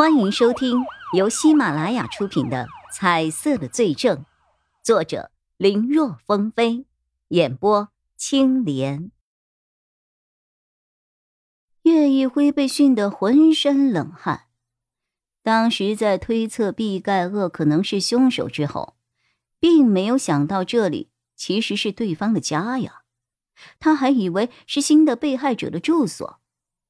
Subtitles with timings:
[0.00, 4.16] 欢迎收听由喜马拉雅出品的《彩色的罪证》，
[4.82, 6.86] 作者林若风飞，
[7.28, 9.10] 演播青莲。
[11.82, 14.46] 岳一辉被训得浑身冷汗。
[15.42, 18.96] 当时在推测毕盖厄可能是凶手之后，
[19.58, 23.02] 并没有想到这里其实是对方的家呀。
[23.78, 26.39] 他还以为是新的被害者的住所。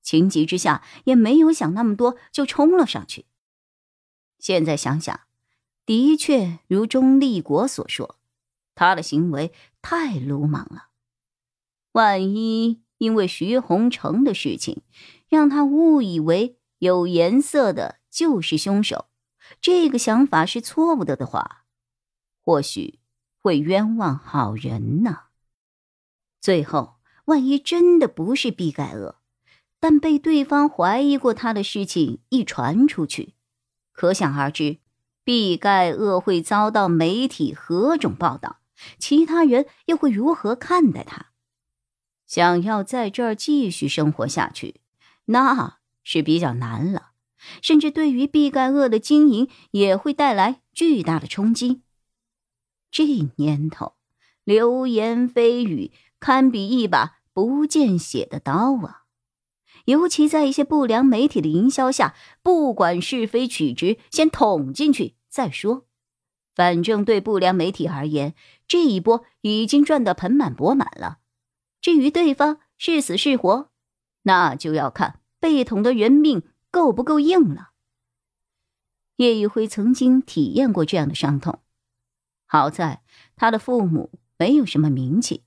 [0.03, 3.27] 情急之下，也没有想那么多，就冲了上去。
[4.39, 5.21] 现在想想，
[5.85, 8.19] 的确如钟立国所说，
[8.75, 10.89] 他的行为太鲁莽了。
[11.93, 14.83] 万一因为徐洪成的事情，
[15.29, 19.07] 让他误以为有颜色的就是凶手，
[19.61, 21.65] 这个想法是错误的的话，
[22.41, 23.01] 或许
[23.39, 25.25] 会冤枉好人呢。
[26.41, 29.20] 最后，万一真的不是毕盖厄。
[29.81, 33.35] 但被对方怀疑过他的事情一传出去，
[33.93, 34.79] 可想而知，
[35.25, 38.61] 毕盖厄会遭到媒体何种报道，
[38.99, 41.31] 其他人又会如何看待他？
[42.27, 44.83] 想要在这儿继续生活下去，
[45.25, 47.13] 那是比较难了，
[47.63, 51.83] 甚至对于毕盖厄的经营也会带来巨大的冲击。
[52.91, 53.05] 这
[53.37, 53.95] 年头，
[54.45, 59.00] 流言蜚语堪比一把不见血的刀啊！
[59.87, 65.87] 尤其在一些不良媒体的营销下，不管是非曲直，先捅进去再说。
[66.55, 68.35] 反正对不良媒体而言，
[68.67, 71.19] 这一波已经赚得盆满钵满了。
[71.81, 73.71] 至于对方是死是活，
[74.23, 77.71] 那就要看被捅的人命够不够硬了。
[79.17, 81.61] 叶一辉曾经体验过这样的伤痛，
[82.47, 83.03] 好在
[83.37, 85.45] 他的父母没有什么名气，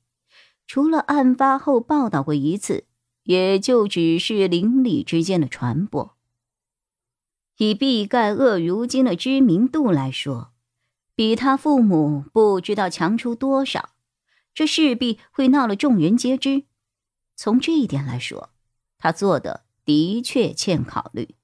[0.65, 2.85] 除了案发后报道过一次。
[3.23, 6.15] 也就只是邻里之间的传播。
[7.57, 10.53] 以毕盖厄如今的知名度来说，
[11.15, 13.91] 比他父母不知道强出多少，
[14.53, 16.63] 这势必会闹了众人皆知。
[17.35, 18.49] 从这一点来说，
[18.97, 21.35] 他做的的确欠考虑。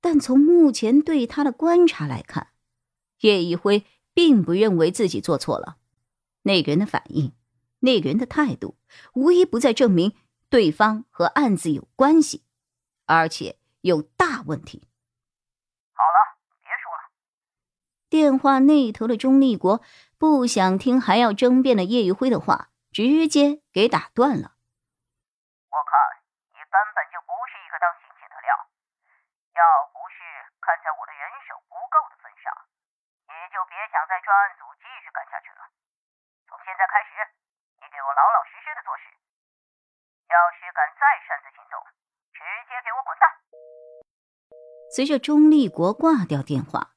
[0.00, 2.48] 但从目前对他的观察来看，
[3.20, 5.78] 叶一辉并不认为自己做错了。
[6.42, 7.32] 那个人的反应，
[7.80, 8.76] 那个人的态度，
[9.14, 10.12] 无一不在证明。
[10.48, 12.44] 对方和案子有关系，
[13.06, 14.88] 而且有大问题。
[15.92, 17.10] 好了，别说了。
[18.08, 19.82] 电话那头的钟立国
[20.18, 24.54] 不想听还要争辩的叶玉辉的话，直接给打断了。
[25.68, 25.92] 我看
[26.54, 28.48] 你根本就不是一个当刑警的料，
[29.58, 30.22] 要不是
[30.62, 32.48] 看在我的人手不够的份上，
[33.26, 35.66] 你就别想在专案组继续干下去了。
[36.46, 37.18] 从现在开始，
[37.82, 39.10] 你给我老老实实的做事。
[40.36, 41.80] 要是敢再擅自行动，
[42.36, 43.24] 直接给我滚蛋！
[44.94, 46.94] 随着钟立国挂掉电话，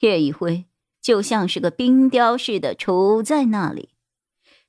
[0.00, 0.64] 叶一辉
[1.02, 3.90] 就像是个冰雕似的杵在那里。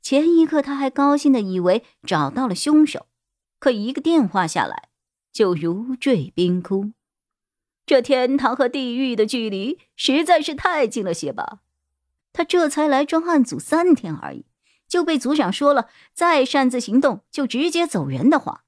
[0.02, 3.08] 前一刻他还高兴的以为找到了凶手，
[3.58, 4.90] 可一个电话下来，
[5.32, 6.92] 就如坠冰窟。
[7.86, 11.60] 这天堂和地狱的距离实在是太近了些吧？
[12.34, 14.46] 他这才来专案组三天而已。
[14.88, 18.64] 就被组长说了，再擅自行动就直接走人的话，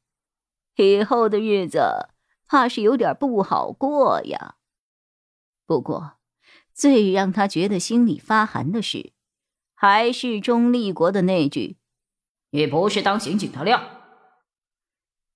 [0.75, 2.09] 以后的日子
[2.46, 4.56] 怕是有点不好过呀。
[5.66, 6.13] 不过，
[6.74, 9.13] 最让他觉得心里发寒的是，
[9.74, 11.78] 还是钟立国的那句
[12.52, 13.81] ：“你不是当刑警的料。”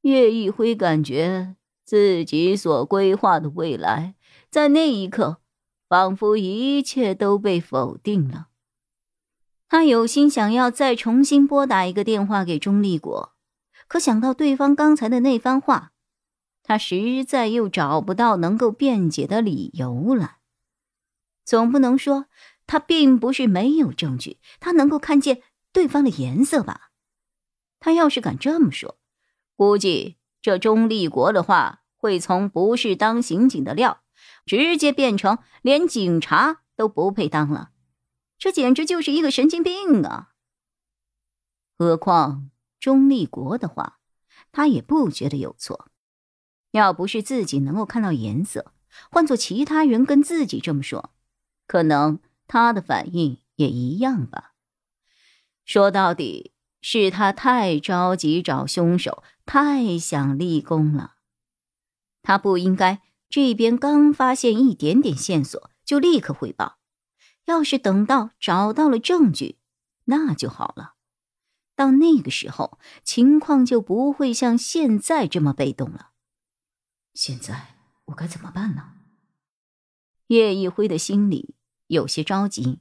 [0.02, 1.56] 岳一辉感觉
[1.86, 4.16] 自己所规划的未来，
[4.50, 5.38] 在那一刻，
[5.88, 8.48] 仿佛一切都被否定了。
[9.74, 13.34] 他有心想要再重新拨打一个电话给钟立国，
[13.88, 15.94] 可想到对方刚才的那番话，
[16.62, 20.36] 他实在又找不到能够辩解的理由了。
[21.44, 22.28] 总不能说
[22.68, 25.42] 他并不是没有证据，他能够看见
[25.72, 26.92] 对方的颜色吧？
[27.80, 29.00] 他要是敢这么说，
[29.56, 34.04] 估计这钟立国的话会从不是当刑警的料，
[34.46, 37.72] 直接变成连警察都不配当了。
[38.44, 40.34] 这简直就是一个神经病啊！
[41.78, 44.00] 何况钟立国的话，
[44.52, 45.90] 他也不觉得有错。
[46.72, 48.74] 要不是自己能够看到颜色，
[49.10, 51.12] 换做其他人跟自己这么说，
[51.68, 54.56] 可能他的反应也一样吧。
[55.64, 56.52] 说到底，
[56.82, 61.14] 是他太着急找凶手，太想立功了。
[62.22, 66.80] 他不应该这边刚发现一点点线索就立刻汇报。
[67.46, 69.58] 要是等到找到了证据，
[70.06, 70.94] 那就好了。
[71.76, 76.12] 到那个时候，情况就不会像现在这么被动了。
[77.14, 77.76] 现在
[78.06, 78.94] 我该怎么办呢？
[80.28, 81.56] 叶一辉的心里
[81.88, 82.80] 有些着急。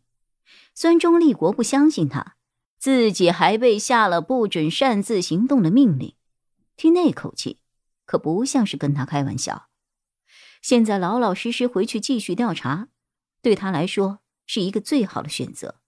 [0.74, 2.36] 孙忠立国不相信他，
[2.78, 6.14] 自己还被下了不准擅自行动的命令，
[6.76, 7.58] 听那口气，
[8.06, 9.68] 可不像是跟他开玩笑。
[10.62, 12.88] 现在老老实实回去继续调查，
[13.42, 15.80] 对他来说是一个最好的选择。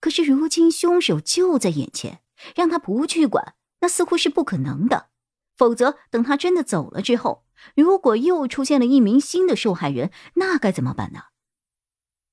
[0.00, 2.22] 可是如今凶手就在眼前，
[2.54, 5.10] 让他不去管，那似乎是不可能的。
[5.56, 7.46] 否则，等他真的走了之后，
[7.76, 11.22] 如果又出现了一名新的受害人，那该怎么办呢？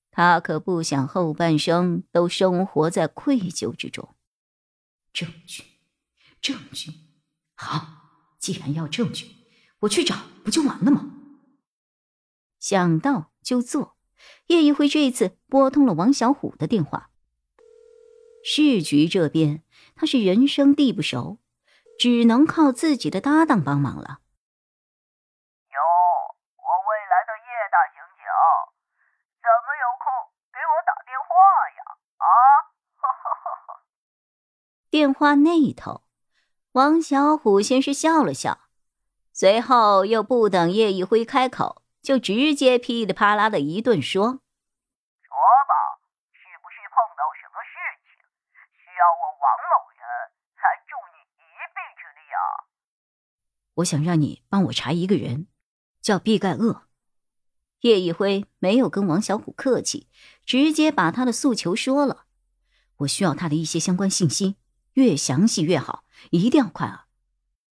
[0.09, 4.15] 他可不想后半生都生活在愧疚之中。
[5.13, 5.63] 证据，
[6.41, 6.91] 证据，
[7.55, 7.87] 好，
[8.39, 9.27] 既然要证据，
[9.81, 11.13] 我去找不就完了吗？
[12.59, 13.97] 想到就做。
[14.47, 17.09] 叶一辉这次拨通了王小虎的电话。
[18.43, 19.63] 市局这边，
[19.95, 21.37] 他是人生地不熟。
[21.99, 24.21] 只能靠自己的搭档帮忙了。
[25.69, 25.77] 哟，
[26.57, 28.25] 我未来的叶大刑警，
[29.37, 30.09] 怎么有空
[30.51, 31.29] 给我打电话
[31.77, 31.79] 呀？
[32.17, 32.25] 啊！
[34.89, 36.01] 电话那头，
[36.71, 38.57] 王小虎先是笑了笑，
[39.31, 41.80] 随后又不等叶一辉开口，
[42.11, 44.23] 就直接噼里啪啦的一顿说。
[44.25, 45.73] 说吧，
[46.33, 47.71] 是不是碰到什么事
[48.03, 48.19] 情，
[48.75, 50.03] 需要我王某人
[50.57, 52.67] 来助你一臂之力啊
[53.75, 55.47] 我想让你帮我查一个人，
[56.01, 56.83] 叫毕盖厄。
[57.79, 60.09] 叶一辉没有跟王小虎客气，
[60.45, 62.25] 直接把他的诉求说了。
[62.97, 64.57] 我需要他的一些相关信息，
[64.95, 67.07] 越详细越好，一定要快啊！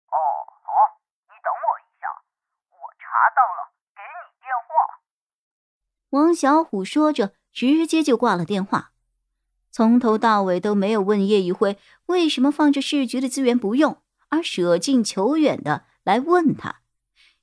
[0.06, 0.16] 哦，
[0.62, 2.06] 好，你等我一下，
[2.70, 4.68] 我查到了，给你电话。
[6.12, 8.92] 王小虎说着，直接就挂了电话，
[9.72, 14.02] 从头到尾都没有问叶一辉为什么放着市局的资源不用。
[14.30, 16.82] 而舍近求远的来问他，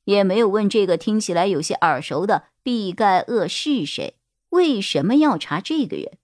[0.04, 4.18] 也没有问这个听起来有些耳熟的毕盖厄是谁，
[4.50, 6.18] 为什么要查这个人？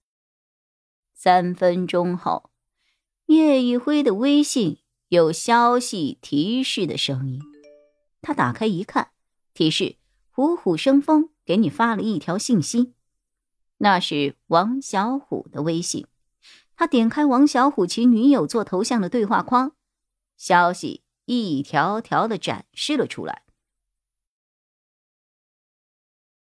[1.15, 2.51] 三分钟后，
[3.25, 4.77] 叶一辉的微信
[5.07, 7.39] 有消息提示的声音，
[8.21, 9.09] 他打开一看，
[9.55, 9.95] 提示
[10.29, 12.93] 虎虎生风给你发了一条信息，
[13.79, 16.07] 那是王小虎的微信。
[16.77, 19.73] 他点开王小虎其女友做头像的对话框。
[20.37, 23.43] 消息一条条的展示了出来。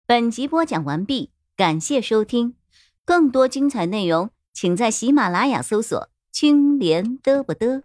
[0.05, 2.55] 本集播讲完毕，感谢收听，
[3.05, 7.81] 更多精彩内容，请在喜马拉雅搜索“青莲嘚不嘚”。